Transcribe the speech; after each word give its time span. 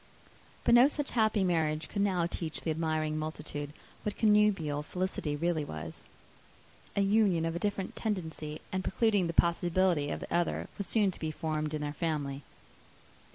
But 0.63 0.73
no 0.73 0.87
such 0.87 1.11
happy 1.11 1.43
marriage 1.43 1.87
could 1.87 2.01
now 2.01 2.25
teach 2.25 2.61
the 2.61 2.71
admiring 2.71 3.19
multitude 3.19 3.71
what 4.01 4.17
connubial 4.17 4.81
felicity 4.81 5.35
really 5.35 5.63
was. 5.63 6.05
An 6.95 7.07
union 7.11 7.45
of 7.45 7.55
a 7.55 7.59
different 7.59 7.95
tendency, 7.95 8.61
and 8.71 8.83
precluding 8.83 9.27
the 9.27 9.33
possibility 9.33 10.09
of 10.09 10.19
the 10.21 10.33
other, 10.33 10.69
was 10.79 10.87
soon 10.87 11.11
to 11.11 11.19
be 11.19 11.29
formed 11.29 11.75
in 11.75 11.81
their 11.81 11.93
family. 11.93 12.41